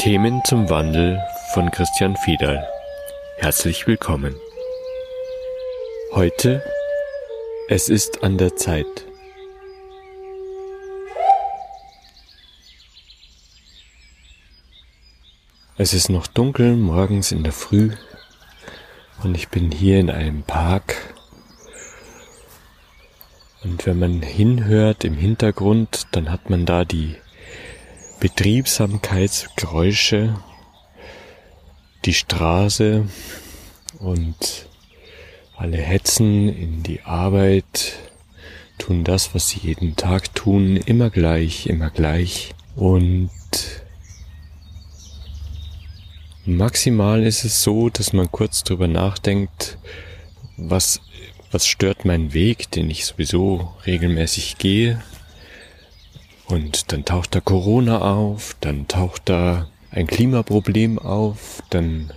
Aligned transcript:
Themen 0.00 0.42
zum 0.46 0.70
Wandel 0.70 1.22
von 1.52 1.70
Christian 1.70 2.16
Fiedal. 2.16 2.66
Herzlich 3.36 3.86
willkommen. 3.86 4.34
Heute 6.12 6.64
Es 7.68 7.90
ist 7.90 8.24
an 8.24 8.38
der 8.38 8.56
Zeit. 8.56 8.86
Es 15.76 15.92
ist 15.92 16.08
noch 16.08 16.26
dunkel 16.28 16.76
morgens 16.76 17.30
in 17.30 17.44
der 17.44 17.52
Früh 17.52 17.90
und 19.22 19.36
ich 19.36 19.50
bin 19.50 19.70
hier 19.70 20.00
in 20.00 20.08
einem 20.08 20.44
Park. 20.44 20.96
Und 23.62 23.84
wenn 23.84 23.98
man 23.98 24.22
hinhört 24.22 25.04
im 25.04 25.12
Hintergrund, 25.12 26.06
dann 26.12 26.30
hat 26.30 26.48
man 26.48 26.64
da 26.64 26.86
die 26.86 27.16
Betriebsamkeitsgeräusche, 28.20 30.36
die 32.04 32.14
Straße 32.14 33.08
und 33.98 34.68
alle 35.56 35.78
hetzen 35.78 36.48
in 36.48 36.82
die 36.82 37.02
Arbeit, 37.02 37.94
tun 38.76 39.04
das, 39.04 39.34
was 39.34 39.48
sie 39.48 39.60
jeden 39.60 39.96
Tag 39.96 40.34
tun, 40.34 40.76
immer 40.76 41.08
gleich, 41.10 41.66
immer 41.66 41.90
gleich. 41.90 42.54
Und 42.76 43.30
maximal 46.44 47.22
ist 47.22 47.44
es 47.44 47.62
so, 47.62 47.88
dass 47.88 48.12
man 48.12 48.30
kurz 48.30 48.64
drüber 48.64 48.88
nachdenkt, 48.88 49.78
was, 50.56 51.00
was 51.50 51.66
stört 51.66 52.04
meinen 52.04 52.34
Weg, 52.34 52.70
den 52.70 52.90
ich 52.90 53.06
sowieso 53.06 53.72
regelmäßig 53.86 54.58
gehe, 54.58 55.02
und 56.50 56.92
dann 56.92 57.04
taucht 57.04 57.34
da 57.34 57.40
Corona 57.40 58.00
auf, 58.00 58.56
dann 58.60 58.88
taucht 58.88 59.22
da 59.28 59.68
ein 59.90 60.06
Klimaproblem 60.06 60.98
auf, 60.98 61.62
dann 61.70 62.12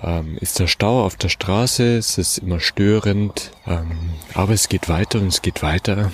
ähm, 0.00 0.36
ist 0.40 0.58
der 0.58 0.66
Stau 0.66 1.04
auf 1.04 1.16
der 1.16 1.28
Straße, 1.28 1.96
es 1.96 2.18
ist 2.18 2.38
immer 2.38 2.60
störend, 2.60 3.52
ähm, 3.66 4.14
aber 4.34 4.52
es 4.52 4.68
geht 4.68 4.88
weiter 4.88 5.20
und 5.20 5.28
es 5.28 5.42
geht 5.42 5.62
weiter. 5.62 6.12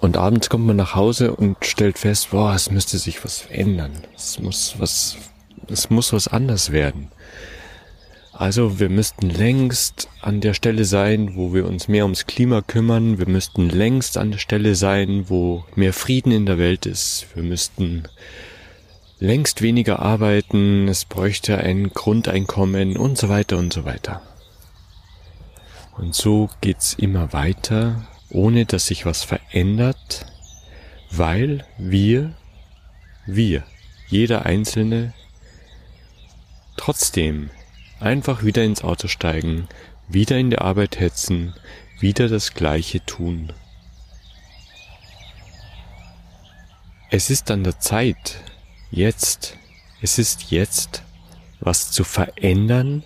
Und 0.00 0.16
abends 0.16 0.50
kommt 0.50 0.66
man 0.66 0.76
nach 0.76 0.94
Hause 0.94 1.34
und 1.34 1.64
stellt 1.64 1.98
fest, 1.98 2.30
boah, 2.30 2.54
es 2.54 2.70
müsste 2.70 2.98
sich 2.98 3.24
was 3.24 3.38
verändern. 3.38 4.04
Es 4.14 4.38
muss 4.38 4.74
was, 4.78 5.16
es 5.68 5.88
muss 5.88 6.12
was 6.12 6.28
anders 6.28 6.72
werden. 6.72 7.08
Also 8.36 8.80
wir 8.80 8.88
müssten 8.88 9.30
längst 9.30 10.08
an 10.20 10.40
der 10.40 10.54
Stelle 10.54 10.84
sein, 10.84 11.36
wo 11.36 11.54
wir 11.54 11.66
uns 11.66 11.86
mehr 11.86 12.02
ums 12.02 12.26
Klima 12.26 12.62
kümmern. 12.62 13.18
Wir 13.18 13.28
müssten 13.28 13.68
längst 13.68 14.18
an 14.18 14.32
der 14.32 14.38
Stelle 14.38 14.74
sein, 14.74 15.26
wo 15.28 15.64
mehr 15.76 15.92
Frieden 15.92 16.32
in 16.32 16.44
der 16.44 16.58
Welt 16.58 16.84
ist. 16.84 17.28
Wir 17.34 17.44
müssten 17.44 18.02
längst 19.20 19.62
weniger 19.62 20.00
arbeiten. 20.00 20.88
Es 20.88 21.04
bräuchte 21.04 21.58
ein 21.58 21.90
Grundeinkommen 21.90 22.96
und 22.96 23.16
so 23.16 23.28
weiter 23.28 23.56
und 23.56 23.72
so 23.72 23.84
weiter. 23.84 24.20
Und 25.96 26.16
so 26.16 26.50
geht's 26.60 26.94
immer 26.94 27.32
weiter, 27.32 28.04
ohne 28.30 28.66
dass 28.66 28.86
sich 28.86 29.06
was 29.06 29.22
verändert, 29.22 30.26
weil 31.12 31.64
wir, 31.78 32.34
wir, 33.26 33.62
jeder 34.08 34.44
Einzelne, 34.44 35.14
trotzdem 36.76 37.50
Einfach 38.04 38.44
wieder 38.44 38.62
ins 38.62 38.84
Auto 38.84 39.08
steigen, 39.08 39.66
wieder 40.08 40.36
in 40.36 40.50
die 40.50 40.58
Arbeit 40.58 41.00
hetzen, 41.00 41.54
wieder 42.00 42.28
das 42.28 42.52
Gleiche 42.52 43.02
tun. 43.06 43.50
Es 47.10 47.30
ist 47.30 47.50
an 47.50 47.64
der 47.64 47.80
Zeit, 47.80 48.42
jetzt, 48.90 49.56
es 50.02 50.18
ist 50.18 50.50
jetzt, 50.50 51.02
was 51.60 51.92
zu 51.92 52.04
verändern 52.04 53.04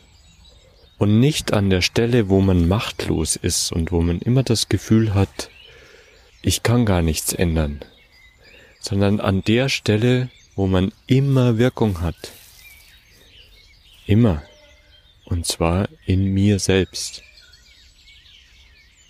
und 0.99 1.21
nicht 1.21 1.53
an 1.53 1.71
der 1.71 1.83
Stelle, 1.83 2.29
wo 2.29 2.41
man 2.41 2.67
machtlos 2.67 3.37
ist 3.37 3.71
und 3.71 3.93
wo 3.93 4.03
man 4.03 4.19
immer 4.19 4.43
das 4.43 4.69
Gefühl 4.69 5.15
hat, 5.15 5.49
ich 6.43 6.65
kann 6.65 6.85
gar 6.85 7.03
nichts 7.03 7.33
ändern, 7.33 7.85
sondern 8.81 9.21
an 9.21 9.45
der 9.45 9.69
Stelle, 9.69 10.29
wo 10.57 10.67
man 10.67 10.93
immer 11.07 11.57
Wirkung 11.57 12.01
hat. 12.01 12.33
Immer. 14.05 14.43
Und 15.29 15.45
zwar 15.45 15.91
in 16.07 16.25
mir 16.25 16.59
selbst. 16.59 17.23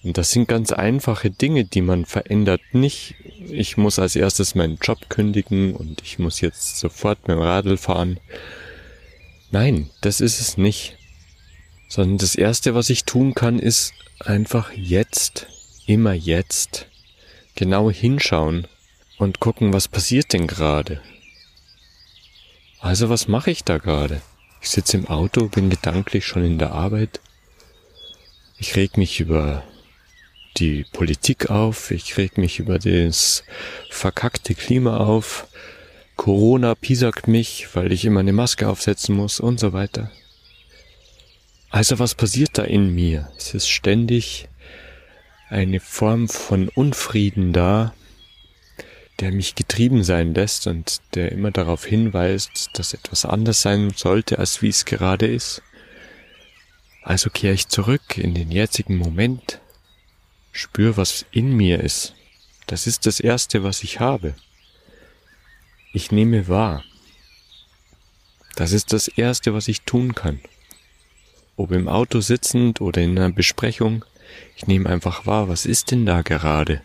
Und 0.02 0.18
das 0.18 0.32
sind 0.32 0.48
ganz 0.48 0.72
einfache 0.72 1.30
Dinge, 1.30 1.64
die 1.64 1.80
man 1.80 2.06
verändert. 2.06 2.60
Nicht, 2.72 3.14
ich 3.48 3.76
muss 3.76 4.00
als 4.00 4.16
erstes 4.16 4.56
meinen 4.56 4.78
Job 4.82 5.08
kündigen 5.08 5.76
und 5.76 6.02
ich 6.02 6.18
muss 6.18 6.40
jetzt 6.40 6.80
sofort 6.80 7.28
mit 7.28 7.36
dem 7.36 7.42
Radl 7.42 7.76
fahren. 7.76 8.18
Nein, 9.52 9.90
das 10.00 10.20
ist 10.20 10.40
es 10.40 10.56
nicht. 10.56 10.96
Sondern 11.88 12.18
das 12.18 12.34
erste, 12.34 12.74
was 12.74 12.90
ich 12.90 13.04
tun 13.04 13.34
kann, 13.34 13.60
ist 13.60 13.92
einfach 14.18 14.72
jetzt, 14.72 15.46
immer 15.86 16.14
jetzt, 16.14 16.88
genau 17.54 17.92
hinschauen 17.92 18.66
und 19.18 19.38
gucken, 19.38 19.72
was 19.72 19.86
passiert 19.86 20.32
denn 20.32 20.48
gerade. 20.48 21.00
Also 22.80 23.08
was 23.08 23.28
mache 23.28 23.52
ich 23.52 23.62
da 23.62 23.78
gerade? 23.78 24.20
Ich 24.60 24.70
sitze 24.70 24.96
im 24.96 25.08
Auto, 25.08 25.48
bin 25.48 25.70
gedanklich 25.70 26.26
schon 26.26 26.44
in 26.44 26.58
der 26.58 26.72
Arbeit. 26.72 27.20
Ich 28.58 28.76
reg 28.76 28.96
mich 28.96 29.20
über 29.20 29.62
die 30.56 30.84
Politik 30.92 31.50
auf, 31.50 31.90
ich 31.90 32.16
reg 32.16 32.38
mich 32.38 32.58
über 32.58 32.78
das 32.78 33.44
verkackte 33.90 34.54
Klima 34.54 34.96
auf. 34.96 35.46
Corona 36.16 36.74
piesackt 36.74 37.28
mich, 37.28 37.68
weil 37.74 37.92
ich 37.92 38.04
immer 38.04 38.20
eine 38.20 38.32
Maske 38.32 38.68
aufsetzen 38.68 39.14
muss 39.14 39.38
und 39.38 39.60
so 39.60 39.72
weiter. 39.72 40.10
Also 41.70 41.98
was 41.98 42.14
passiert 42.14 42.58
da 42.58 42.64
in 42.64 42.94
mir? 42.94 43.30
Es 43.36 43.54
ist 43.54 43.68
ständig 43.68 44.48
eine 45.48 45.80
Form 45.80 46.28
von 46.28 46.68
Unfrieden 46.68 47.52
da, 47.52 47.94
der 49.20 49.32
mich 49.32 49.54
getrieben 49.54 50.04
sein 50.04 50.34
lässt 50.34 50.66
und 50.66 51.00
der 51.14 51.32
immer 51.32 51.50
darauf 51.50 51.84
hinweist, 51.84 52.70
dass 52.74 52.94
etwas 52.94 53.24
anders 53.24 53.62
sein 53.62 53.90
sollte, 53.96 54.38
als 54.38 54.62
wie 54.62 54.68
es 54.68 54.84
gerade 54.84 55.26
ist. 55.26 55.62
Also 57.02 57.30
kehre 57.30 57.54
ich 57.54 57.68
zurück 57.68 58.16
in 58.16 58.34
den 58.34 58.50
jetzigen 58.50 58.96
Moment, 58.96 59.60
spür, 60.52 60.96
was 60.96 61.26
in 61.30 61.56
mir 61.56 61.80
ist. 61.80 62.14
Das 62.66 62.86
ist 62.86 63.06
das 63.06 63.18
Erste, 63.18 63.64
was 63.64 63.82
ich 63.82 63.98
habe. 63.98 64.34
Ich 65.92 66.12
nehme 66.12 66.48
wahr. 66.48 66.84
Das 68.54 68.72
ist 68.72 68.92
das 68.92 69.08
Erste, 69.08 69.54
was 69.54 69.68
ich 69.68 69.82
tun 69.82 70.14
kann. 70.14 70.40
Ob 71.56 71.72
im 71.72 71.88
Auto 71.88 72.20
sitzend 72.20 72.80
oder 72.80 73.00
in 73.00 73.18
einer 73.18 73.30
Besprechung, 73.30 74.04
ich 74.56 74.66
nehme 74.66 74.88
einfach 74.88 75.26
wahr, 75.26 75.48
was 75.48 75.64
ist 75.64 75.90
denn 75.90 76.06
da 76.06 76.22
gerade? 76.22 76.82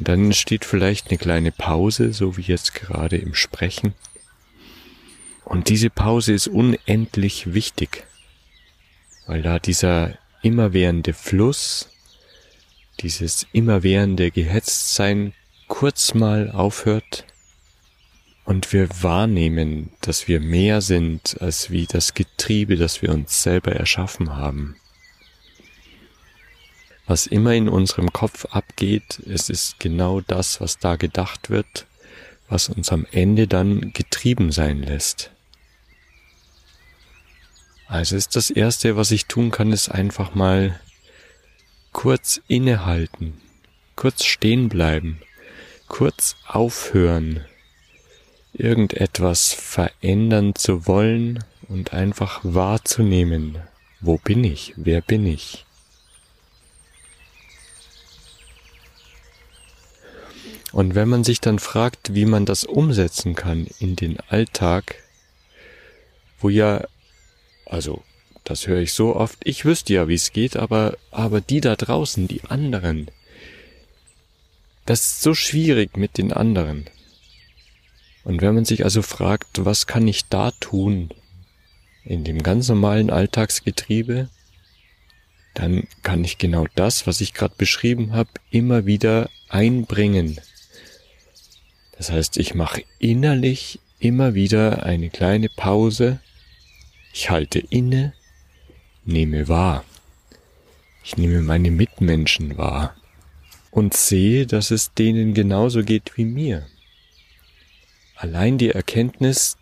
Dann 0.00 0.26
entsteht 0.26 0.64
vielleicht 0.64 1.08
eine 1.08 1.18
kleine 1.18 1.52
Pause, 1.52 2.12
so 2.12 2.36
wie 2.36 2.42
jetzt 2.42 2.74
gerade 2.74 3.16
im 3.16 3.34
Sprechen. 3.34 3.94
Und 5.44 5.68
diese 5.68 5.90
Pause 5.90 6.32
ist 6.32 6.48
unendlich 6.48 7.54
wichtig, 7.54 8.04
weil 9.26 9.42
da 9.42 9.58
dieser 9.58 10.18
immerwährende 10.42 11.12
Fluss, 11.12 11.88
dieses 13.00 13.46
immerwährende 13.52 14.30
Gehetztsein 14.30 15.34
kurz 15.68 16.14
mal 16.14 16.50
aufhört 16.50 17.24
und 18.44 18.72
wir 18.72 18.88
wahrnehmen, 19.02 19.90
dass 20.00 20.28
wir 20.28 20.40
mehr 20.40 20.80
sind 20.80 21.40
als 21.40 21.70
wie 21.70 21.86
das 21.86 22.14
Getriebe, 22.14 22.76
das 22.76 23.02
wir 23.02 23.10
uns 23.10 23.42
selber 23.42 23.72
erschaffen 23.72 24.36
haben 24.36 24.76
was 27.06 27.26
immer 27.26 27.52
in 27.52 27.68
unserem 27.68 28.12
Kopf 28.12 28.46
abgeht, 28.46 29.22
es 29.26 29.48
ist 29.48 29.78
genau 29.78 30.20
das, 30.20 30.60
was 30.60 30.78
da 30.78 30.96
gedacht 30.96 31.50
wird, 31.50 31.86
was 32.48 32.68
uns 32.68 32.90
am 32.90 33.06
Ende 33.12 33.46
dann 33.46 33.92
getrieben 33.92 34.50
sein 34.52 34.82
lässt. 34.82 35.30
Also 37.88 38.16
ist 38.16 38.34
das 38.34 38.50
Erste, 38.50 38.96
was 38.96 39.12
ich 39.12 39.26
tun 39.26 39.52
kann, 39.52 39.72
ist 39.72 39.88
einfach 39.88 40.34
mal 40.34 40.80
kurz 41.92 42.40
innehalten, 42.48 43.40
kurz 43.94 44.24
stehen 44.24 44.68
bleiben, 44.68 45.20
kurz 45.86 46.36
aufhören, 46.46 47.44
irgendetwas 48.52 49.52
verändern 49.52 50.54
zu 50.56 50.86
wollen 50.86 51.44
und 51.68 51.92
einfach 51.92 52.40
wahrzunehmen, 52.42 53.58
wo 54.00 54.18
bin 54.18 54.42
ich, 54.42 54.74
wer 54.76 55.00
bin 55.00 55.26
ich. 55.26 55.65
Und 60.76 60.94
wenn 60.94 61.08
man 61.08 61.24
sich 61.24 61.40
dann 61.40 61.58
fragt, 61.58 62.14
wie 62.14 62.26
man 62.26 62.44
das 62.44 62.64
umsetzen 62.64 63.34
kann 63.34 63.66
in 63.78 63.96
den 63.96 64.20
Alltag, 64.28 64.96
wo 66.38 66.50
ja, 66.50 66.86
also 67.64 68.02
Das 68.44 68.66
höre 68.66 68.82
ich 68.82 68.92
so 68.92 69.16
oft. 69.16 69.38
Ich 69.42 69.64
wüsste 69.64 69.94
ja, 69.94 70.06
wie 70.06 70.14
es 70.16 70.32
geht, 70.32 70.54
aber, 70.54 70.98
aber 71.10 71.40
die 71.40 71.62
da 71.62 71.76
draußen, 71.76 72.28
die 72.28 72.44
anderen, 72.44 73.10
das 74.84 75.00
ist 75.00 75.22
so 75.22 75.32
schwierig 75.32 75.96
mit 75.96 76.18
den 76.18 76.30
anderen. 76.30 76.84
Und 78.24 78.42
wenn 78.42 78.54
man 78.54 78.66
sich 78.66 78.84
also 78.84 79.00
fragt, 79.00 79.64
was 79.64 79.86
kann 79.86 80.06
ich 80.06 80.26
da 80.26 80.50
tun 80.60 81.08
in 82.04 82.22
dem 82.22 82.42
ganz 82.42 82.68
normalen 82.68 83.08
Alltagsgetriebe, 83.08 84.28
dann 85.54 85.88
kann 86.02 86.22
ich 86.22 86.36
genau 86.36 86.66
das, 86.74 87.06
was 87.06 87.22
ich 87.22 87.32
gerade 87.32 87.54
beschrieben 87.56 88.12
habe, 88.12 88.28
immer 88.50 88.84
wieder 88.84 89.30
einbringen. 89.48 90.38
Das 91.96 92.10
heißt, 92.10 92.36
ich 92.36 92.54
mache 92.54 92.84
innerlich 92.98 93.80
immer 93.98 94.34
wieder 94.34 94.84
eine 94.84 95.10
kleine 95.10 95.48
Pause, 95.48 96.20
ich 97.12 97.30
halte 97.30 97.58
inne, 97.58 98.12
nehme 99.04 99.48
wahr. 99.48 99.84
Ich 101.02 101.16
nehme 101.16 101.40
meine 101.40 101.70
Mitmenschen 101.70 102.58
wahr 102.58 102.94
und 103.70 103.94
sehe, 103.94 104.46
dass 104.46 104.70
es 104.70 104.92
denen 104.92 105.32
genauso 105.32 105.82
geht 105.82 106.16
wie 106.16 106.24
mir. 106.24 106.66
Allein 108.16 108.58
die 108.58 108.70
Erkenntnis, 108.70 109.56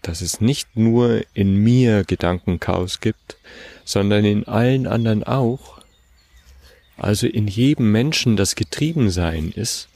dass 0.00 0.20
es 0.20 0.40
nicht 0.40 0.76
nur 0.76 1.24
in 1.34 1.56
mir 1.56 2.04
Gedankenchaos 2.04 3.00
gibt, 3.00 3.36
sondern 3.84 4.24
in 4.24 4.46
allen 4.46 4.86
anderen 4.86 5.24
auch, 5.24 5.80
also 6.96 7.26
in 7.26 7.48
jedem 7.48 7.92
Menschen 7.92 8.36
das 8.36 8.54
Getriebensein 8.54 9.50
ist 9.50 9.88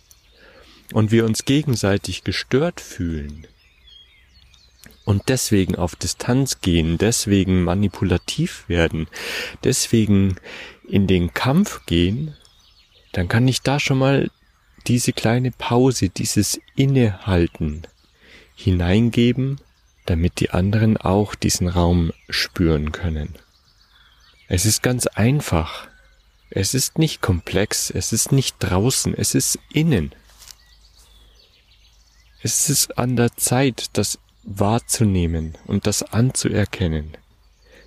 und 0.92 1.10
wir 1.10 1.24
uns 1.24 1.44
gegenseitig 1.44 2.24
gestört 2.24 2.80
fühlen 2.80 3.46
und 5.10 5.28
deswegen 5.28 5.74
auf 5.74 5.96
Distanz 5.96 6.60
gehen, 6.60 6.96
deswegen 6.96 7.64
manipulativ 7.64 8.68
werden, 8.68 9.08
deswegen 9.64 10.36
in 10.88 11.06
den 11.06 11.34
Kampf 11.34 11.84
gehen, 11.86 12.36
dann 13.12 13.26
kann 13.26 13.48
ich 13.48 13.62
da 13.62 13.80
schon 13.80 13.98
mal 13.98 14.30
diese 14.86 15.12
kleine 15.12 15.50
Pause, 15.50 16.10
dieses 16.10 16.60
Innehalten 16.76 17.82
hineingeben, 18.54 19.60
damit 20.06 20.38
die 20.38 20.50
anderen 20.50 20.96
auch 20.96 21.34
diesen 21.34 21.68
Raum 21.68 22.12
spüren 22.28 22.92
können. 22.92 23.34
Es 24.48 24.64
ist 24.64 24.82
ganz 24.82 25.06
einfach. 25.06 25.88
Es 26.50 26.74
ist 26.74 26.98
nicht 26.98 27.20
komplex, 27.20 27.90
es 27.90 28.12
ist 28.12 28.32
nicht 28.32 28.56
draußen, 28.58 29.14
es 29.14 29.34
ist 29.34 29.58
innen. 29.72 30.12
Es 32.42 32.70
ist 32.70 32.96
an 32.96 33.16
der 33.16 33.36
Zeit, 33.36 33.90
das 33.92 34.18
wahrzunehmen 34.44 35.58
und 35.66 35.86
das 35.86 36.02
anzuerkennen, 36.02 37.16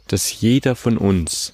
dass 0.08 0.42
jeder 0.42 0.76
von 0.76 0.98
uns, 0.98 1.54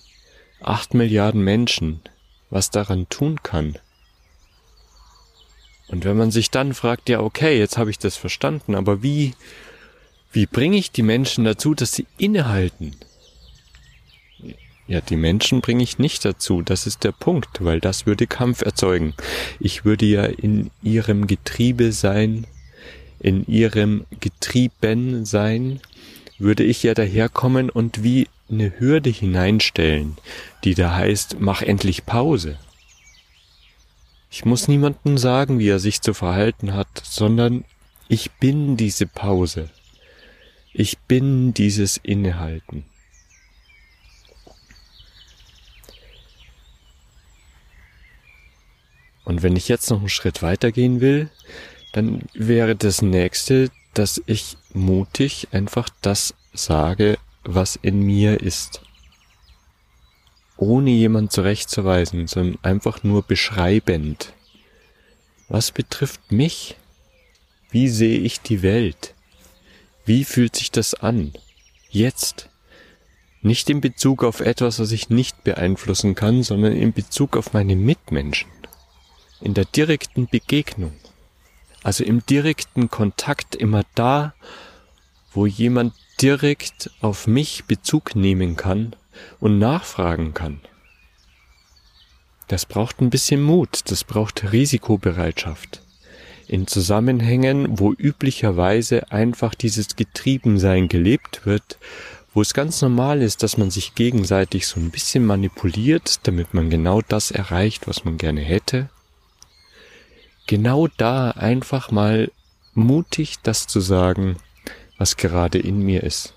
acht 0.62 0.94
Milliarden 0.94 1.42
Menschen, 1.42 2.02
was 2.50 2.72
daran 2.72 3.08
tun 3.08 3.42
kann. 3.42 3.78
Und 5.88 6.04
wenn 6.04 6.18
man 6.18 6.30
sich 6.30 6.52
dann 6.52 6.74
fragt, 6.74 7.08
ja, 7.08 7.22
okay, 7.22 7.58
jetzt 7.58 7.78
habe 7.78 7.90
ich 7.90 7.98
das 7.98 8.18
verstanden, 8.18 8.76
aber 8.76 9.02
wie, 9.02 9.34
wie 10.34 10.46
bringe 10.46 10.78
ich 10.78 10.92
die 10.92 11.02
Menschen 11.02 11.46
dazu, 11.46 11.74
dass 11.74 11.94
sie 11.94 12.06
innehalten? 12.18 12.96
Ja, 14.88 15.00
die 15.02 15.16
Menschen 15.16 15.62
bringe 15.62 15.84
ich 15.84 16.00
nicht 16.00 16.26
dazu, 16.26 16.64
das 16.64 16.86
ist 16.86 17.04
der 17.06 17.12
Punkt, 17.14 17.64
weil 17.64 17.80
das 17.80 18.06
würde 18.06 18.28
Kampf 18.28 18.62
erzeugen. 18.62 19.14
Ich 19.60 19.86
würde 19.86 20.06
ja 20.06 20.26
in 20.26 20.72
ihrem 20.82 21.28
Getriebe 21.28 21.92
sein, 21.92 22.46
in 23.20 23.46
ihrem 23.48 24.06
Getrieben 24.20 25.26
sein, 25.26 25.80
würde 26.38 26.64
ich 26.64 26.84
ja 26.84 26.94
daherkommen 26.94 27.70
und 27.70 28.04
wie 28.04 28.28
eine 28.50 28.80
Hürde 28.80 29.10
hineinstellen, 29.10 30.18
die 30.64 30.74
da 30.74 30.96
heißt, 30.96 31.38
mach 31.40 31.62
endlich 31.62 32.06
Pause. 32.06 32.58
Ich 34.32 34.46
muss 34.46 34.68
niemandem 34.68 35.18
sagen, 35.18 35.60
wie 35.60 35.70
er 35.70 35.80
sich 35.80 36.02
zu 36.02 36.14
verhalten 36.14 36.74
hat, 36.74 37.02
sondern 37.04 37.66
ich 38.08 38.32
bin 38.32 38.78
diese 38.78 39.06
Pause. 39.06 39.70
Ich 40.74 41.00
bin 41.00 41.54
dieses 41.54 41.98
Innehalten. 41.98 42.86
Und 49.26 49.44
wenn 49.44 49.56
ich 49.56 49.68
jetzt 49.68 49.92
noch 49.92 50.00
einen 50.00 50.10
Schritt 50.10 50.42
weitergehen 50.42 51.02
will, 51.02 51.30
dann 51.92 52.24
wäre 52.34 52.76
das 52.76 53.02
nächste, 53.02 53.72
dass 53.94 54.22
ich 54.26 54.58
mutig 54.74 55.48
einfach 55.52 55.90
das 56.02 56.34
sage, 56.54 57.18
was 57.44 57.76
in 57.76 58.02
mir 58.02 58.42
ist. 58.42 58.82
Ohne 60.58 60.92
jemand 60.92 61.32
zurechtzuweisen, 61.32 62.28
sondern 62.28 62.60
einfach 62.64 63.04
nur 63.04 63.24
beschreibend. 63.24 64.34
Was 65.48 65.72
betrifft 65.72 66.32
mich? 66.32 66.76
Wie 67.72 67.88
sehe 67.88 68.20
ich 68.20 68.42
die 68.42 68.62
Welt? 68.62 69.16
Wie 70.06 70.26
fühlt 70.26 70.56
sich 70.56 70.70
das 70.72 70.94
an? 70.96 71.34
Jetzt. 71.90 72.50
Nicht 73.42 73.70
in 73.70 73.80
Bezug 73.80 74.24
auf 74.24 74.42
etwas, 74.42 74.80
was 74.80 74.92
ich 74.92 75.10
nicht 75.10 75.44
beeinflussen 75.44 76.14
kann, 76.14 76.44
sondern 76.44 76.74
in 76.74 76.94
Bezug 76.94 77.38
auf 77.38 77.54
meine 77.54 77.76
Mitmenschen. 77.76 78.50
In 79.40 79.54
der 79.54 79.66
direkten 79.66 80.28
Begegnung. 80.28 80.94
Also 81.84 82.04
im 82.04 82.26
direkten 82.26 82.90
Kontakt 82.90 83.56
immer 83.56 83.84
da, 83.96 84.34
wo 85.32 85.46
jemand 85.46 85.94
direkt 86.22 86.92
auf 87.02 87.28
mich 87.28 87.66
Bezug 87.66 88.16
nehmen 88.16 88.56
kann 88.56 88.96
und 89.40 89.60
nachfragen 89.60 90.34
kann. 90.34 90.60
Das 92.48 92.66
braucht 92.66 93.00
ein 93.00 93.10
bisschen 93.10 93.42
Mut, 93.42 93.82
das 93.86 94.04
braucht 94.04 94.52
Risikobereitschaft. 94.52 95.82
In 96.48 96.66
Zusammenhängen, 96.66 97.80
wo 97.80 97.94
üblicherweise 97.94 99.12
einfach 99.12 99.54
dieses 99.54 99.96
Getriebensein 99.96 100.88
gelebt 100.88 101.46
wird, 101.46 101.78
wo 102.34 102.42
es 102.42 102.56
ganz 102.56 102.82
normal 102.82 103.22
ist, 103.22 103.44
dass 103.44 103.58
man 103.58 103.70
sich 103.70 103.94
gegenseitig 103.94 104.66
so 104.66 104.80
ein 104.80 104.90
bisschen 104.90 105.26
manipuliert, 105.26 106.28
damit 106.28 106.56
man 106.56 106.72
genau 106.72 107.02
das 107.02 107.30
erreicht, 107.30 107.88
was 107.88 108.04
man 108.04 108.18
gerne 108.18 108.42
hätte, 108.42 108.90
genau 110.50 110.88
da 110.88 111.30
einfach 111.30 111.92
mal 111.92 112.32
mutig 112.74 113.36
das 113.44 113.68
zu 113.68 113.80
sagen, 113.80 114.38
was 114.98 115.16
gerade 115.16 115.60
in 115.60 115.84
mir 115.84 116.02
ist. 116.02 116.34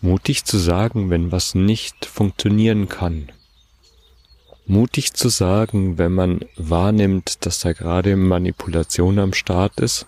Mutig 0.00 0.44
zu 0.44 0.58
sagen, 0.58 1.10
wenn 1.10 1.30
was 1.30 1.54
nicht 1.54 2.06
funktionieren 2.06 2.88
kann. 2.88 3.30
Mutig 4.66 5.14
zu 5.14 5.28
sagen, 5.28 5.96
wenn 5.96 6.10
man 6.10 6.40
wahrnimmt, 6.56 7.46
dass 7.46 7.60
da 7.60 7.72
gerade 7.72 8.16
Manipulation 8.16 9.20
am 9.20 9.32
Start 9.32 9.78
ist 9.78 10.06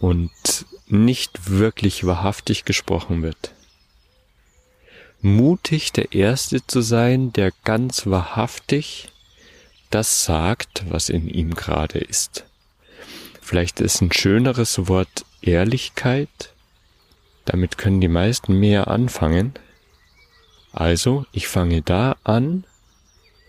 und 0.00 0.32
nicht 0.88 1.48
wirklich 1.48 2.04
wahrhaftig 2.06 2.64
gesprochen 2.64 3.22
wird. 3.22 3.54
Mutig 5.20 5.92
der 5.92 6.12
Erste 6.12 6.66
zu 6.66 6.80
sein, 6.80 7.32
der 7.32 7.52
ganz 7.62 8.08
wahrhaftig 8.08 9.12
das 9.90 10.24
sagt, 10.24 10.84
was 10.88 11.08
in 11.08 11.28
ihm 11.28 11.54
gerade 11.54 11.98
ist. 11.98 12.44
Vielleicht 13.40 13.80
ist 13.80 14.00
ein 14.00 14.12
schöneres 14.12 14.88
Wort 14.88 15.24
Ehrlichkeit. 15.42 16.52
Damit 17.44 17.78
können 17.78 18.00
die 18.00 18.08
meisten 18.08 18.58
mehr 18.58 18.88
anfangen. 18.88 19.54
Also, 20.72 21.26
ich 21.32 21.48
fange 21.48 21.82
da 21.82 22.16
an, 22.22 22.64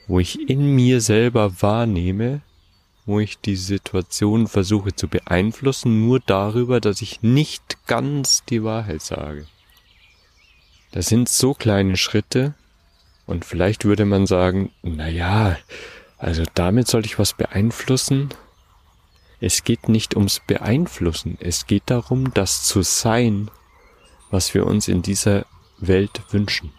wo 0.08 0.20
ich 0.20 0.50
in 0.50 0.76
mir 0.76 1.02
selber 1.02 1.62
wahrnehme, 1.62 2.42
wo 3.06 3.20
ich 3.20 3.40
die 3.40 3.56
Situation 3.56 4.48
versuche 4.48 4.96
zu 4.96 5.08
beeinflussen, 5.08 6.06
nur 6.06 6.20
darüber, 6.20 6.82
dass 6.82 7.02
ich 7.02 7.22
nicht 7.22 7.86
ganz 7.86 8.44
die 8.46 8.64
Wahrheit 8.64 9.02
sage. 9.02 9.46
Das 10.92 11.08
sind 11.08 11.30
so 11.30 11.54
kleine 11.54 11.98
Schritte, 11.98 12.54
und 13.32 13.46
vielleicht 13.46 13.86
würde 13.86 14.06
man 14.06 14.26
sagen, 14.26 14.72
na 14.82 15.08
ja, 15.08 15.58
also 16.22 16.44
damit 16.54 16.88
soll 16.88 17.04
ich 17.04 17.18
was 17.18 17.34
beeinflussen. 17.34 18.30
Es 19.40 19.64
geht 19.64 19.90
nicht 19.90 20.16
ums 20.16 20.40
Beeinflussen, 20.40 21.36
es 21.42 21.66
geht 21.66 21.84
darum, 21.88 22.32
das 22.36 22.64
zu 22.64 22.84
sein, 22.84 23.50
was 24.30 24.54
wir 24.54 24.68
uns 24.68 24.88
in 24.88 25.02
dieser 25.02 25.48
Welt 25.80 26.22
wünschen. 26.30 26.72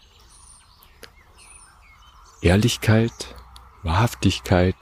Ehrlichkeit, 2.41 3.35
Wahrhaftigkeit, 3.83 4.77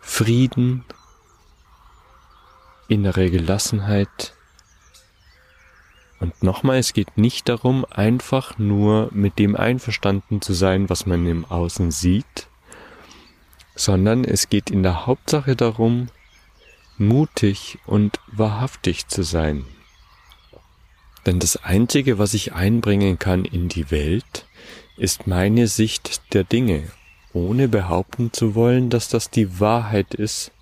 Frieden, 0.00 0.84
innere 2.86 3.28
Gelassenheit. 3.28 4.34
Und 6.20 6.44
nochmal, 6.44 6.78
es 6.78 6.92
geht 6.92 7.18
nicht 7.18 7.48
darum, 7.48 7.84
einfach 7.90 8.56
nur 8.56 9.10
mit 9.12 9.40
dem 9.40 9.56
einverstanden 9.56 10.40
zu 10.40 10.52
sein, 10.52 10.88
was 10.88 11.06
man 11.06 11.26
im 11.26 11.44
Außen 11.44 11.90
sieht, 11.90 12.46
sondern 13.76 14.24
es 14.24 14.48
geht 14.48 14.70
in 14.70 14.82
der 14.82 15.06
Hauptsache 15.06 15.54
darum, 15.54 16.08
mutig 16.98 17.78
und 17.86 18.18
wahrhaftig 18.26 19.06
zu 19.06 19.22
sein. 19.22 19.64
Denn 21.26 21.38
das 21.38 21.62
Einzige, 21.62 22.18
was 22.18 22.34
ich 22.34 22.54
einbringen 22.54 23.18
kann 23.18 23.44
in 23.44 23.68
die 23.68 23.90
Welt, 23.90 24.46
ist 24.96 25.26
meine 25.26 25.68
Sicht 25.68 26.32
der 26.32 26.44
Dinge, 26.44 26.84
ohne 27.32 27.68
behaupten 27.68 28.32
zu 28.32 28.54
wollen, 28.54 28.88
dass 28.88 29.08
das 29.08 29.30
die 29.30 29.60
Wahrheit 29.60 30.14
ist, 30.14 30.52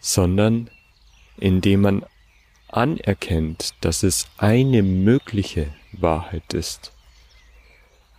sondern 0.00 0.70
indem 1.36 1.82
man 1.82 2.06
anerkennt, 2.68 3.74
dass 3.82 4.02
es 4.02 4.28
eine 4.38 4.82
mögliche 4.82 5.68
Wahrheit 5.92 6.54
ist. 6.54 6.92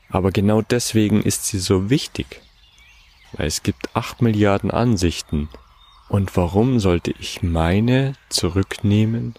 Aber 0.10 0.32
genau 0.32 0.62
deswegen 0.62 1.24
ist 1.24 1.48
sie 1.48 1.60
so 1.60 1.90
wichtig, 1.90 2.42
es 3.46 3.64
gibt 3.64 3.96
acht 3.96 4.22
Milliarden 4.22 4.72
Ansichten. 4.72 5.50
Und 6.10 6.36
warum 6.38 6.80
sollte 6.80 7.14
ich 7.20 7.44
meine 7.44 8.14
zurücknehmen, 8.30 9.36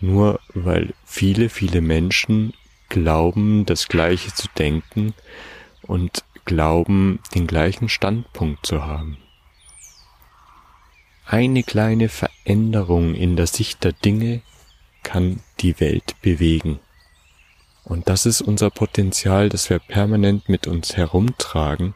nur 0.00 0.40
weil 0.54 0.94
viele, 1.04 1.48
viele 1.48 1.80
Menschen 1.80 2.54
glauben, 2.88 3.66
das 3.66 3.88
Gleiche 3.88 4.32
zu 4.34 4.48
denken 4.56 5.14
und 5.82 6.24
glauben, 6.44 7.20
den 7.34 7.46
gleichen 7.46 7.88
Standpunkt 7.88 8.66
zu 8.66 8.84
haben. 8.84 9.16
Eine 11.24 11.62
kleine 11.62 12.08
Veränderung 12.08 13.14
in 13.14 13.36
der 13.36 13.46
Sicht 13.46 13.84
der 13.84 13.92
Dinge 13.92 14.42
kann 15.02 15.40
die 15.60 15.78
Welt 15.80 16.20
bewegen. 16.20 16.80
Und 17.84 18.08
das 18.08 18.26
ist 18.26 18.42
unser 18.42 18.70
Potenzial, 18.70 19.48
das 19.48 19.70
wir 19.70 19.78
permanent 19.78 20.48
mit 20.48 20.66
uns 20.66 20.96
herumtragen. 20.96 21.94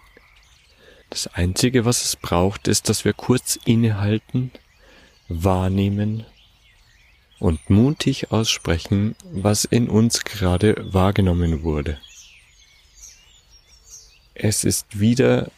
Das 1.10 1.28
Einzige, 1.28 1.84
was 1.84 2.04
es 2.04 2.16
braucht, 2.16 2.68
ist, 2.68 2.88
dass 2.88 3.04
wir 3.04 3.12
kurz 3.12 3.58
innehalten, 3.64 4.50
wahrnehmen 5.28 6.26
und 7.38 7.70
mutig 7.70 8.32
aussprechen, 8.32 9.14
was 9.24 9.64
in 9.64 9.88
uns 9.88 10.24
gerade 10.24 10.92
wahrgenommen 10.92 11.62
wurde. 11.62 12.00
Es 14.34 14.64
ist 14.64 15.00
wieder 15.00 15.50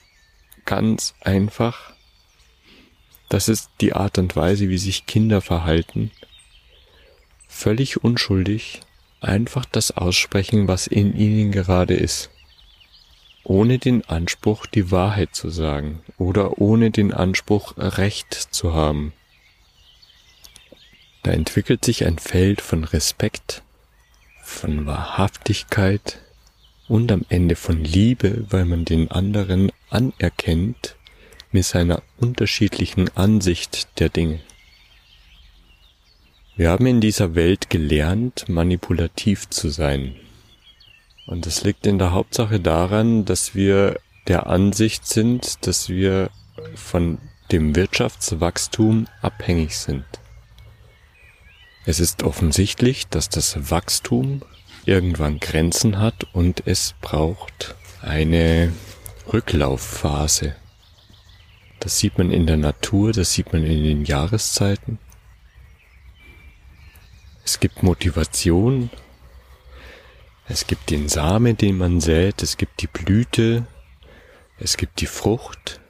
ganz 0.64 1.14
einfach. 1.20 1.92
Das 3.28 3.48
ist 3.48 3.70
die 3.80 3.92
Art 3.94 4.18
und 4.18 4.36
Weise, 4.36 4.68
wie 4.68 4.78
sich 4.78 5.06
Kinder 5.06 5.40
verhalten. 5.40 6.10
Völlig 7.48 8.04
unschuldig, 8.04 8.80
einfach 9.20 9.64
das 9.64 9.90
aussprechen, 9.90 10.68
was 10.68 10.86
in 10.86 11.16
ihnen 11.16 11.50
gerade 11.50 11.94
ist. 11.94 12.30
Ohne 13.48 13.78
den 13.78 14.04
Anspruch, 14.04 14.66
die 14.66 14.90
Wahrheit 14.90 15.34
zu 15.34 15.48
sagen 15.48 16.02
oder 16.18 16.58
ohne 16.58 16.90
den 16.90 17.14
Anspruch, 17.14 17.72
Recht 17.78 18.34
zu 18.34 18.74
haben. 18.74 19.14
Da 21.22 21.30
entwickelt 21.30 21.82
sich 21.82 22.04
ein 22.04 22.18
Feld 22.18 22.60
von 22.60 22.84
Respekt, 22.84 23.62
von 24.42 24.84
Wahrhaftigkeit 24.84 26.20
und 26.88 27.10
am 27.10 27.24
Ende 27.30 27.56
von 27.56 27.82
Liebe, 27.82 28.44
weil 28.50 28.66
man 28.66 28.84
den 28.84 29.10
anderen 29.10 29.72
anerkennt 29.88 30.96
mit 31.50 31.64
seiner 31.64 32.02
unterschiedlichen 32.18 33.08
Ansicht 33.16 33.98
der 33.98 34.10
Dinge. 34.10 34.40
Wir 36.54 36.68
haben 36.68 36.84
in 36.84 37.00
dieser 37.00 37.34
Welt 37.34 37.70
gelernt, 37.70 38.46
manipulativ 38.50 39.48
zu 39.48 39.70
sein. 39.70 40.16
Und 41.28 41.44
das 41.44 41.62
liegt 41.62 41.86
in 41.86 41.98
der 41.98 42.12
Hauptsache 42.12 42.58
daran, 42.58 43.26
dass 43.26 43.54
wir 43.54 44.00
der 44.28 44.46
Ansicht 44.46 45.06
sind, 45.06 45.66
dass 45.66 45.90
wir 45.90 46.30
von 46.74 47.18
dem 47.52 47.76
Wirtschaftswachstum 47.76 49.08
abhängig 49.20 49.76
sind. 49.76 50.06
Es 51.84 52.00
ist 52.00 52.22
offensichtlich, 52.22 53.08
dass 53.08 53.28
das 53.28 53.70
Wachstum 53.70 54.40
irgendwann 54.86 55.38
Grenzen 55.38 55.98
hat 55.98 56.26
und 56.32 56.66
es 56.66 56.94
braucht 57.02 57.74
eine 58.00 58.72
Rücklaufphase. 59.30 60.56
Das 61.78 61.98
sieht 61.98 62.16
man 62.16 62.30
in 62.30 62.46
der 62.46 62.56
Natur, 62.56 63.12
das 63.12 63.34
sieht 63.34 63.52
man 63.52 63.64
in 63.64 63.84
den 63.84 64.04
Jahreszeiten. 64.06 64.98
Es 67.44 67.60
gibt 67.60 67.82
Motivation, 67.82 68.88
es 70.48 70.66
gibt 70.66 70.90
den 70.90 71.08
Samen, 71.08 71.56
den 71.56 71.76
man 71.76 72.00
sät, 72.00 72.42
es 72.42 72.56
gibt 72.56 72.80
die 72.80 72.86
Blüte, 72.86 73.66
es 74.58 74.78
gibt 74.78 75.00
die 75.00 75.06
Frucht 75.06 75.80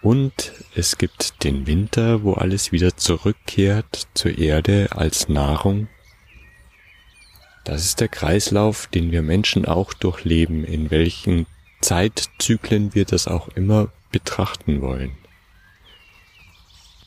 und 0.00 0.52
es 0.74 0.96
gibt 0.96 1.44
den 1.44 1.66
Winter, 1.66 2.22
wo 2.22 2.32
alles 2.32 2.72
wieder 2.72 2.96
zurückkehrt 2.96 4.08
zur 4.14 4.38
Erde 4.38 4.88
als 4.92 5.28
Nahrung. 5.28 5.88
Das 7.64 7.84
ist 7.84 8.00
der 8.00 8.08
Kreislauf, 8.08 8.86
den 8.86 9.12
wir 9.12 9.20
Menschen 9.20 9.66
auch 9.66 9.92
durchleben, 9.92 10.64
in 10.64 10.90
welchen 10.90 11.46
Zeitzyklen 11.82 12.94
wir 12.94 13.04
das 13.04 13.28
auch 13.28 13.48
immer 13.48 13.92
betrachten 14.10 14.80
wollen. 14.80 15.12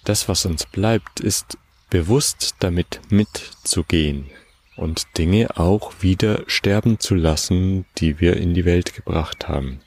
Das, 0.05 0.29
was 0.29 0.45
uns 0.45 0.67
bleibt, 0.67 1.19
ist 1.21 1.57
bewusst 1.89 2.55
damit 2.59 3.01
mitzugehen 3.09 4.29
und 4.75 5.17
Dinge 5.17 5.57
auch 5.57 5.93
wieder 6.01 6.43
sterben 6.47 6.99
zu 6.99 7.15
lassen, 7.15 7.85
die 7.97 8.19
wir 8.19 8.37
in 8.37 8.53
die 8.53 8.65
Welt 8.65 8.93
gebracht 8.95 9.47
haben. 9.47 9.79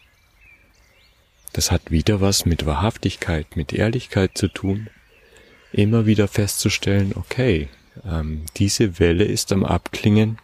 Das 1.52 1.70
hat 1.70 1.90
wieder 1.90 2.20
was 2.20 2.44
mit 2.44 2.66
Wahrhaftigkeit, 2.66 3.56
mit 3.56 3.72
Ehrlichkeit 3.72 4.36
zu 4.36 4.48
tun, 4.48 4.88
immer 5.72 6.06
wieder 6.06 6.28
festzustellen, 6.28 7.12
okay, 7.16 7.68
ähm, 8.04 8.44
diese 8.56 8.98
Welle 8.98 9.24
ist 9.24 9.52
am 9.52 9.64
Abklingen, 9.64 10.38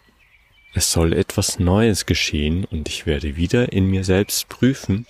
es 0.73 0.91
soll 0.91 1.13
etwas 1.13 1.59
Neues 1.59 2.05
geschehen 2.05 2.65
und 2.65 2.89
ich 2.89 3.05
werde 3.05 3.35
wieder 3.35 3.71
in 3.71 3.85
mir 3.85 4.03
selbst 4.03 4.49
prüfen, 4.49 5.05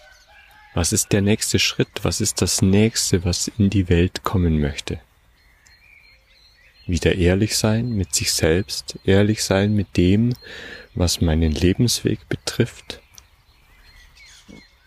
was 0.74 0.92
ist 0.92 1.13
der 1.13 1.22
nächste 1.22 1.60
Schritt, 1.60 2.04
was 2.04 2.20
ist 2.20 2.42
das 2.42 2.62
nächste, 2.62 3.24
was 3.24 3.48
in 3.58 3.70
die 3.70 3.88
Welt 3.90 4.24
kommen 4.24 4.60
möchte 4.60 5.00
wieder 6.86 7.16
ehrlich 7.16 7.58
sein 7.58 7.90
mit 7.94 8.13
sich 8.13 8.34
selbst, 8.34 9.00
ehrlich 9.06 9.44
sein 9.44 9.74
mit 9.74 9.98
dem, 9.98 10.34
was 10.96 11.22
meinen 11.22 11.52
Lebensweg 11.52 12.28
betrifft. 12.30 13.02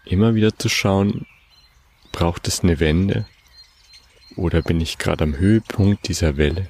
Immer 0.05 0.35
wieder 0.35 0.57
zu 0.57 0.69
schauen, 0.69 1.27
braucht 2.13 2.49
es 2.49 2.61
eine 2.61 2.81
Wende 2.81 3.27
oder 4.37 4.63
bin 4.63 4.81
ich 4.81 4.99
gerade 4.99 5.25
am 5.25 5.37
Höhepunkt 5.37 6.09
dieser 6.09 6.37
Welle? 6.37 6.69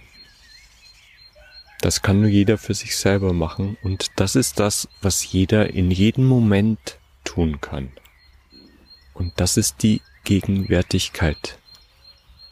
Das 1.81 2.03
kann 2.03 2.21
nur 2.21 2.31
jeder 2.31 2.57
für 2.57 2.75
sich 2.75 2.97
selber 2.97 3.33
machen 3.33 3.77
und 3.83 4.11
das 4.17 4.35
ist 4.35 4.59
das, 4.59 4.89
was 5.03 5.31
jeder 5.31 5.71
in 5.71 5.91
jedem 5.91 6.25
Moment 6.25 6.99
tun 7.25 7.61
kann. 7.61 7.91
Und 9.13 9.33
das 9.37 9.57
ist 9.57 9.83
die 9.83 10.01
Gegenwärtigkeit 10.25 11.59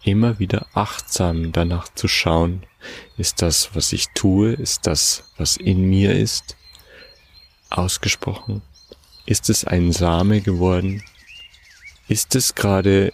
immer 0.04 0.38
wieder 0.38 0.66
achtsam 0.74 1.52
danach 1.52 1.88
zu 1.94 2.08
schauen, 2.08 2.64
ist 3.16 3.42
das, 3.42 3.74
was 3.74 3.92
ich 3.92 4.08
tue, 4.14 4.52
ist 4.52 4.86
das, 4.86 5.24
was 5.38 5.56
in 5.56 5.88
mir 5.88 6.14
ist, 6.14 6.56
ausgesprochen? 7.70 8.62
Ist 9.26 9.48
es 9.48 9.64
ein 9.64 9.92
Same 9.92 10.42
geworden? 10.42 11.02
Ist 12.08 12.34
es 12.34 12.54
gerade 12.54 13.12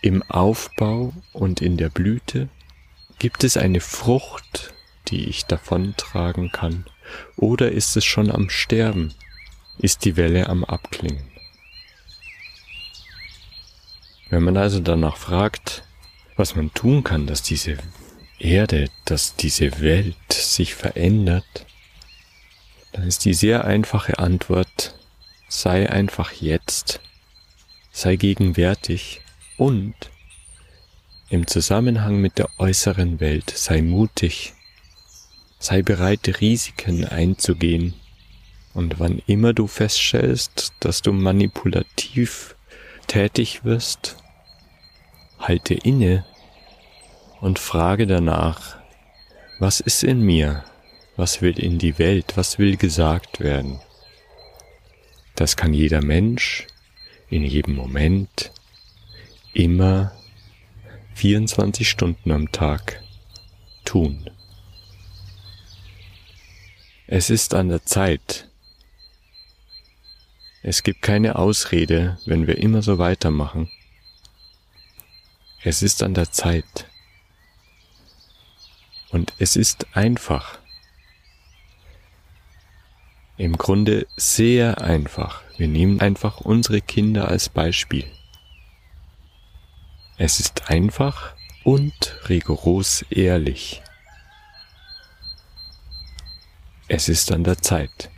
im 0.00 0.22
Aufbau 0.22 1.12
und 1.32 1.60
in 1.60 1.76
der 1.76 1.90
Blüte? 1.90 2.48
Gibt 3.18 3.44
es 3.44 3.58
eine 3.58 3.80
Frucht, 3.80 4.72
die 5.08 5.28
ich 5.28 5.44
davontragen 5.44 6.50
kann? 6.50 6.86
Oder 7.36 7.72
ist 7.72 7.96
es 7.96 8.04
schon 8.06 8.30
am 8.30 8.48
Sterben? 8.48 9.12
Ist 9.78 10.06
die 10.06 10.16
Welle 10.16 10.48
am 10.48 10.64
Abklingen? 10.64 11.30
Wenn 14.30 14.44
man 14.44 14.56
also 14.56 14.80
danach 14.80 15.16
fragt, 15.16 15.82
was 16.40 16.56
man 16.56 16.72
tun 16.72 17.04
kann, 17.04 17.26
dass 17.26 17.42
diese 17.42 17.76
Erde, 18.38 18.88
dass 19.04 19.36
diese 19.36 19.82
Welt 19.82 20.32
sich 20.32 20.74
verändert, 20.74 21.66
dann 22.92 23.06
ist 23.06 23.26
die 23.26 23.34
sehr 23.34 23.66
einfache 23.66 24.18
Antwort, 24.18 24.98
sei 25.50 25.90
einfach 25.90 26.32
jetzt, 26.32 27.00
sei 27.92 28.16
gegenwärtig 28.16 29.20
und 29.58 29.94
im 31.28 31.46
Zusammenhang 31.46 32.22
mit 32.22 32.38
der 32.38 32.48
äußeren 32.56 33.20
Welt 33.20 33.50
sei 33.50 33.82
mutig, 33.82 34.54
sei 35.58 35.82
bereit, 35.82 36.40
Risiken 36.40 37.04
einzugehen. 37.04 37.92
Und 38.72 38.98
wann 38.98 39.20
immer 39.26 39.52
du 39.52 39.66
feststellst, 39.66 40.72
dass 40.80 41.02
du 41.02 41.12
manipulativ 41.12 42.56
tätig 43.08 43.62
wirst, 43.62 44.16
halte 45.40 45.74
inne 45.74 46.24
und 47.40 47.58
frage 47.58 48.06
danach, 48.06 48.76
was 49.58 49.80
ist 49.80 50.04
in 50.04 50.20
mir? 50.20 50.64
Was 51.16 51.42
will 51.42 51.58
in 51.58 51.78
die 51.78 51.98
Welt? 51.98 52.36
Was 52.36 52.58
will 52.58 52.76
gesagt 52.76 53.40
werden? 53.40 53.80
Das 55.34 55.56
kann 55.56 55.74
jeder 55.74 56.02
Mensch 56.02 56.66
in 57.28 57.44
jedem 57.44 57.74
Moment, 57.74 58.52
immer 59.52 60.12
24 61.14 61.88
Stunden 61.88 62.32
am 62.32 62.52
Tag 62.52 63.02
tun. 63.84 64.30
Es 67.06 67.30
ist 67.30 67.54
an 67.54 67.68
der 67.68 67.84
Zeit. 67.84 68.48
Es 70.62 70.82
gibt 70.82 71.02
keine 71.02 71.36
Ausrede, 71.36 72.18
wenn 72.26 72.46
wir 72.46 72.58
immer 72.58 72.82
so 72.82 72.98
weitermachen. 72.98 73.70
Es 75.62 75.82
ist 75.82 76.02
an 76.02 76.14
der 76.14 76.32
Zeit. 76.32 76.86
Und 79.10 79.34
es 79.38 79.56
ist 79.56 79.94
einfach. 79.94 80.58
Im 83.36 83.56
Grunde 83.58 84.06
sehr 84.16 84.80
einfach. 84.80 85.42
Wir 85.58 85.68
nehmen 85.68 86.00
einfach 86.00 86.40
unsere 86.40 86.80
Kinder 86.80 87.28
als 87.28 87.50
Beispiel. 87.50 88.10
Es 90.16 90.40
ist 90.40 90.70
einfach 90.70 91.34
und 91.64 92.16
rigoros 92.28 93.02
ehrlich. 93.10 93.82
Es 96.88 97.08
ist 97.08 97.32
an 97.32 97.44
der 97.44 97.58
Zeit. 97.58 98.10